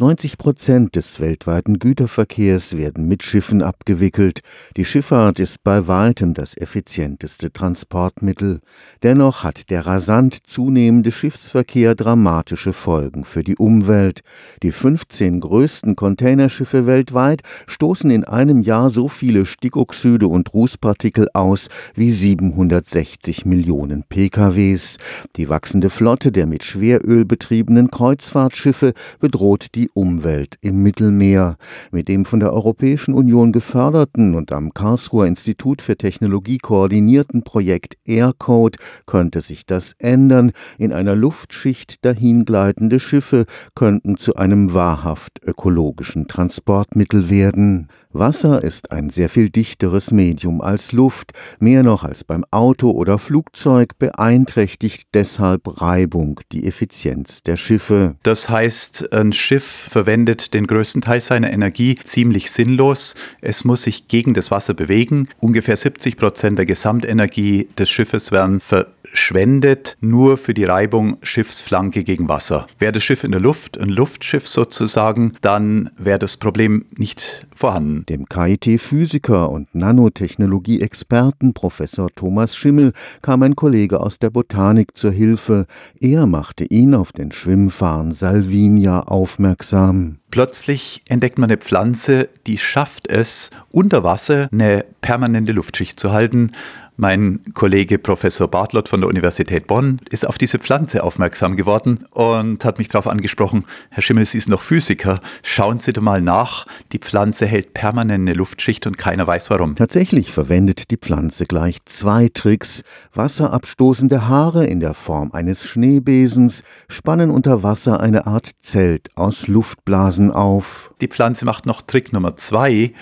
90 0.00 0.38
Prozent 0.38 0.94
des 0.94 1.18
weltweiten 1.18 1.80
Güterverkehrs 1.80 2.76
werden 2.76 3.08
mit 3.08 3.24
Schiffen 3.24 3.62
abgewickelt. 3.62 4.42
Die 4.76 4.84
Schifffahrt 4.84 5.40
ist 5.40 5.64
bei 5.64 5.88
weitem 5.88 6.34
das 6.34 6.56
effizienteste 6.56 7.52
Transportmittel. 7.52 8.60
Dennoch 9.02 9.42
hat 9.42 9.70
der 9.70 9.86
rasant 9.86 10.46
zunehmende 10.46 11.10
Schiffsverkehr 11.10 11.96
dramatische 11.96 12.72
Folgen 12.72 13.24
für 13.24 13.42
die 13.42 13.56
Umwelt. 13.56 14.20
Die 14.62 14.70
15 14.70 15.40
größten 15.40 15.96
Containerschiffe 15.96 16.86
weltweit 16.86 17.42
stoßen 17.66 18.08
in 18.12 18.22
einem 18.22 18.62
Jahr 18.62 18.90
so 18.90 19.08
viele 19.08 19.46
Stickoxide 19.46 20.28
und 20.28 20.54
Rußpartikel 20.54 21.26
aus 21.34 21.66
wie 21.96 22.12
760 22.12 23.46
Millionen 23.46 24.04
PKWs. 24.04 24.98
Die 25.34 25.48
wachsende 25.48 25.90
Flotte 25.90 26.30
der 26.30 26.46
mit 26.46 26.62
Schweröl 26.62 27.24
betriebenen 27.24 27.90
Kreuzfahrtschiffe 27.90 28.92
bedroht 29.18 29.74
die 29.74 29.87
Umwelt 29.94 30.56
im 30.60 30.82
Mittelmeer. 30.82 31.56
Mit 31.90 32.08
dem 32.08 32.24
von 32.24 32.40
der 32.40 32.52
Europäischen 32.52 33.14
Union 33.14 33.52
geförderten 33.52 34.34
und 34.34 34.52
am 34.52 34.72
Karlsruher 34.72 35.26
Institut 35.26 35.82
für 35.82 35.96
Technologie 35.96 36.58
koordinierten 36.58 37.42
Projekt 37.42 37.96
Aircode 38.04 38.76
könnte 39.06 39.40
sich 39.40 39.66
das 39.66 39.94
ändern. 39.98 40.52
In 40.78 40.92
einer 40.92 41.14
Luftschicht 41.14 42.04
dahingleitende 42.04 43.00
Schiffe 43.00 43.46
könnten 43.74 44.16
zu 44.16 44.36
einem 44.36 44.74
wahrhaft 44.74 45.40
ökologischen 45.44 46.28
Transportmittel 46.28 47.30
werden. 47.30 47.88
Wasser 48.10 48.64
ist 48.64 48.90
ein 48.90 49.10
sehr 49.10 49.28
viel 49.28 49.48
dichteres 49.48 50.12
Medium 50.12 50.60
als 50.60 50.92
Luft, 50.92 51.32
mehr 51.60 51.82
noch 51.82 52.04
als 52.04 52.24
beim 52.24 52.44
Auto 52.50 52.90
oder 52.90 53.18
Flugzeug 53.18 53.98
beeinträchtigt 53.98 55.08
deshalb 55.14 55.80
Reibung 55.80 56.40
die 56.52 56.66
Effizienz 56.66 57.42
der 57.42 57.56
Schiffe. 57.56 58.16
Das 58.22 58.48
heißt, 58.48 59.12
ein 59.12 59.32
Schiff 59.32 59.77
verwendet 59.78 60.54
den 60.54 60.66
größten 60.66 61.02
Teil 61.02 61.20
seiner 61.20 61.52
Energie 61.52 61.96
ziemlich 62.02 62.50
sinnlos. 62.50 63.14
Es 63.40 63.64
muss 63.64 63.82
sich 63.84 64.08
gegen 64.08 64.34
das 64.34 64.50
Wasser 64.50 64.74
bewegen. 64.74 65.28
Ungefähr 65.40 65.76
70 65.76 66.16
Prozent 66.16 66.58
der 66.58 66.66
Gesamtenergie 66.66 67.68
des 67.78 67.88
Schiffes 67.88 68.32
werden 68.32 68.60
ver 68.60 68.88
schwendet 69.12 69.96
nur 70.00 70.36
für 70.36 70.54
die 70.54 70.64
Reibung 70.64 71.18
Schiffsflanke 71.22 72.04
gegen 72.04 72.28
Wasser. 72.28 72.66
Wäre 72.78 72.92
das 72.92 73.02
Schiff 73.02 73.24
in 73.24 73.32
der 73.32 73.40
Luft, 73.40 73.78
ein 73.78 73.88
Luftschiff 73.88 74.48
sozusagen, 74.48 75.34
dann 75.40 75.90
wäre 75.96 76.18
das 76.18 76.36
Problem 76.36 76.84
nicht 76.96 77.46
vorhanden. 77.54 78.04
Dem 78.06 78.26
KIT-Physiker 78.26 79.50
und 79.50 79.74
Nanotechnologie-Experten 79.74 81.54
Professor 81.54 82.08
Thomas 82.14 82.56
Schimmel 82.56 82.92
kam 83.22 83.42
ein 83.42 83.56
Kollege 83.56 84.00
aus 84.00 84.18
der 84.18 84.30
Botanik 84.30 84.96
zur 84.96 85.12
Hilfe. 85.12 85.66
Er 86.00 86.26
machte 86.26 86.64
ihn 86.64 86.94
auf 86.94 87.12
den 87.12 87.32
Schwimmfarn 87.32 88.12
Salvinia 88.12 89.00
aufmerksam. 89.00 90.18
Plötzlich 90.30 91.02
entdeckt 91.08 91.38
man 91.38 91.50
eine 91.50 91.56
Pflanze, 91.56 92.28
die 92.46 92.58
schafft 92.58 93.08
es, 93.08 93.50
unter 93.70 94.04
Wasser 94.04 94.48
eine 94.52 94.84
permanente 95.00 95.52
Luftschicht 95.52 95.98
zu 95.98 96.12
halten 96.12 96.52
mein 96.98 97.40
Kollege 97.54 97.96
Professor 97.96 98.48
Bartlott 98.48 98.88
von 98.88 99.00
der 99.00 99.08
Universität 99.08 99.68
Bonn 99.68 100.00
ist 100.10 100.26
auf 100.26 100.36
diese 100.36 100.58
Pflanze 100.58 101.04
aufmerksam 101.04 101.54
geworden 101.54 102.04
und 102.10 102.64
hat 102.64 102.78
mich 102.78 102.88
darauf 102.88 103.06
angesprochen, 103.06 103.64
Herr 103.90 104.02
Schimmel, 104.02 104.24
Sie 104.24 104.40
sind 104.40 104.50
noch 104.50 104.62
Physiker, 104.62 105.20
schauen 105.44 105.78
Sie 105.78 105.92
doch 105.92 106.02
mal 106.02 106.20
nach, 106.20 106.66
die 106.92 106.98
Pflanze 106.98 107.46
hält 107.46 107.72
permanent 107.72 108.28
eine 108.28 108.36
Luftschicht 108.36 108.86
und 108.88 108.98
keiner 108.98 109.28
weiß 109.28 109.48
warum. 109.50 109.76
Tatsächlich 109.76 110.32
verwendet 110.32 110.90
die 110.90 110.96
Pflanze 110.96 111.46
gleich 111.46 111.76
zwei 111.84 112.28
Tricks. 112.34 112.82
Wasserabstoßende 113.14 114.26
Haare 114.26 114.66
in 114.66 114.80
der 114.80 114.94
Form 114.94 115.30
eines 115.32 115.68
Schneebesens 115.68 116.64
spannen 116.88 117.30
unter 117.30 117.62
Wasser 117.62 118.00
eine 118.00 118.26
Art 118.26 118.50
Zelt 118.60 119.10
aus 119.16 119.46
Luftblasen 119.46 120.32
auf. 120.32 120.92
Die 121.00 121.08
Pflanze 121.08 121.44
macht 121.44 121.64
noch 121.64 121.80
Trick 121.82 122.12
Nummer 122.12 122.36
zwei 122.36 122.92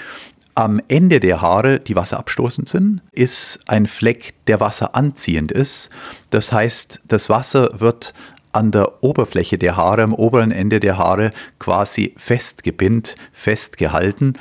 am 0.56 0.80
Ende 0.88 1.20
der 1.20 1.42
Haare, 1.42 1.78
die 1.80 1.94
wasserabstoßend 1.94 2.68
sind, 2.68 3.02
ist 3.12 3.60
ein 3.66 3.86
Fleck, 3.86 4.34
der 4.46 4.58
wasseranziehend 4.58 5.52
ist. 5.52 5.90
Das 6.30 6.50
heißt, 6.50 7.02
das 7.06 7.28
Wasser 7.28 7.68
wird 7.78 8.14
an 8.52 8.70
der 8.70 9.04
Oberfläche 9.04 9.58
der 9.58 9.76
Haare, 9.76 10.02
am 10.02 10.14
oberen 10.14 10.50
Ende 10.50 10.80
der 10.80 10.96
Haare 10.96 11.30
quasi 11.58 12.14
festgepinnt, 12.16 13.14
festgehalten. 13.32 14.32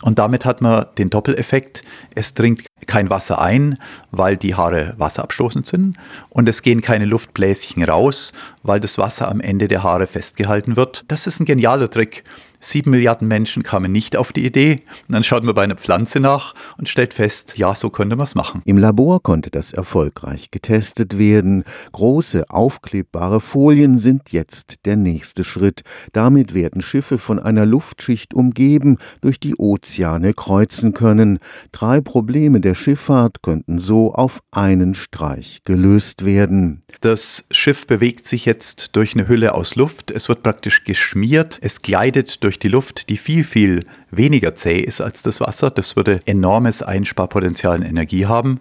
Und 0.00 0.20
damit 0.20 0.44
hat 0.44 0.60
man 0.60 0.86
den 0.96 1.10
Doppeleffekt. 1.10 1.82
Es 2.14 2.34
dringt 2.34 2.64
kein 2.86 3.10
Wasser 3.10 3.40
ein, 3.40 3.78
weil 4.10 4.36
die 4.36 4.54
Haare 4.54 4.94
wasserabstoßend 4.98 5.66
sind. 5.66 5.96
Und 6.28 6.48
es 6.48 6.62
gehen 6.62 6.82
keine 6.82 7.04
Luftbläschen 7.06 7.82
raus, 7.82 8.32
weil 8.62 8.80
das 8.80 8.98
Wasser 8.98 9.28
am 9.28 9.40
Ende 9.40 9.68
der 9.68 9.82
Haare 9.82 10.06
festgehalten 10.06 10.76
wird. 10.76 11.04
Das 11.08 11.26
ist 11.26 11.40
ein 11.40 11.44
genialer 11.44 11.90
Trick. 11.90 12.24
Sieben 12.64 12.92
Milliarden 12.92 13.28
Menschen 13.28 13.62
kamen 13.62 13.92
nicht 13.92 14.16
auf 14.16 14.32
die 14.32 14.46
Idee. 14.46 14.80
Und 15.06 15.12
dann 15.12 15.22
schaut 15.22 15.44
man 15.44 15.54
bei 15.54 15.62
einer 15.62 15.76
Pflanze 15.76 16.18
nach 16.18 16.54
und 16.78 16.88
stellt 16.88 17.12
fest, 17.12 17.58
ja, 17.58 17.74
so 17.74 17.90
könnte 17.90 18.16
man 18.16 18.24
es 18.24 18.34
machen. 18.34 18.62
Im 18.64 18.78
Labor 18.78 19.22
konnte 19.22 19.50
das 19.50 19.72
erfolgreich 19.72 20.50
getestet 20.50 21.18
werden. 21.18 21.64
Große 21.92 22.46
aufklebbare 22.48 23.42
Folien 23.42 23.98
sind 23.98 24.32
jetzt 24.32 24.86
der 24.86 24.96
nächste 24.96 25.44
Schritt. 25.44 25.82
Damit 26.14 26.54
werden 26.54 26.80
Schiffe 26.80 27.18
von 27.18 27.38
einer 27.38 27.66
Luftschicht 27.66 28.32
umgeben, 28.32 28.96
durch 29.20 29.38
die 29.38 29.56
Ozeane 29.56 30.32
kreuzen 30.32 30.94
können. 30.94 31.40
Drei 31.70 32.00
Probleme 32.00 32.60
der 32.64 32.74
Schifffahrt 32.74 33.42
könnten 33.42 33.78
so 33.78 34.14
auf 34.14 34.40
einen 34.50 34.94
Streich 34.94 35.60
gelöst 35.64 36.24
werden. 36.24 36.82
Das 37.02 37.44
Schiff 37.50 37.86
bewegt 37.86 38.26
sich 38.26 38.46
jetzt 38.46 38.96
durch 38.96 39.14
eine 39.14 39.28
Hülle 39.28 39.54
aus 39.54 39.76
Luft. 39.76 40.10
Es 40.10 40.28
wird 40.28 40.42
praktisch 40.42 40.84
geschmiert. 40.84 41.58
Es 41.60 41.82
gleitet 41.82 42.42
durch 42.42 42.58
die 42.58 42.68
Luft, 42.68 43.10
die 43.10 43.18
viel, 43.18 43.44
viel 43.44 43.84
weniger 44.10 44.54
zäh 44.54 44.80
ist 44.80 45.00
als 45.00 45.22
das 45.22 45.40
Wasser. 45.40 45.70
Das 45.70 45.94
würde 45.94 46.20
enormes 46.24 46.82
Einsparpotenzial 46.82 47.76
in 47.76 47.86
Energie 47.86 48.26
haben. 48.26 48.60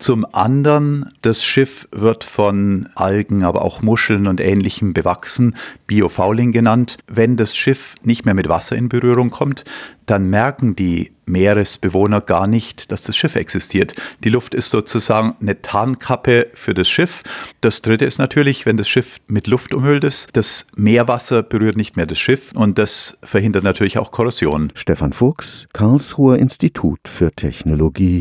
Zum 0.00 0.26
anderen, 0.32 1.12
das 1.20 1.44
Schiff 1.44 1.86
wird 1.92 2.24
von 2.24 2.88
Algen, 2.94 3.44
aber 3.44 3.60
auch 3.60 3.82
Muscheln 3.82 4.28
und 4.28 4.40
Ähnlichem 4.40 4.94
bewachsen, 4.94 5.56
Biofouling 5.86 6.52
genannt. 6.52 6.96
Wenn 7.06 7.36
das 7.36 7.54
Schiff 7.54 7.96
nicht 8.02 8.24
mehr 8.24 8.32
mit 8.32 8.48
Wasser 8.48 8.76
in 8.76 8.88
Berührung 8.88 9.28
kommt, 9.28 9.64
dann 10.06 10.28
merken 10.28 10.74
die 10.74 11.12
Meeresbewohner 11.26 12.20
gar 12.20 12.46
nicht, 12.48 12.90
dass 12.90 13.02
das 13.02 13.16
Schiff 13.16 13.36
existiert. 13.36 13.94
Die 14.24 14.30
Luft 14.30 14.54
ist 14.54 14.70
sozusagen 14.70 15.36
eine 15.40 15.62
Tarnkappe 15.62 16.48
für 16.54 16.74
das 16.74 16.88
Schiff. 16.88 17.22
Das 17.60 17.82
dritte 17.82 18.04
ist 18.04 18.18
natürlich, 18.18 18.66
wenn 18.66 18.76
das 18.76 18.88
Schiff 18.88 19.18
mit 19.28 19.46
Luft 19.46 19.72
umhüllt 19.72 20.02
ist, 20.02 20.30
das 20.32 20.66
Meerwasser 20.74 21.44
berührt 21.44 21.76
nicht 21.76 21.96
mehr 21.96 22.06
das 22.06 22.18
Schiff 22.18 22.50
und 22.54 22.78
das 22.78 23.18
verhindert 23.22 23.62
natürlich 23.62 23.98
auch 23.98 24.10
Korrosion. 24.10 24.72
Stefan 24.74 25.12
Fuchs, 25.12 25.68
Karlsruher 25.72 26.38
Institut 26.38 27.00
für 27.06 27.30
Technologie 27.30 28.18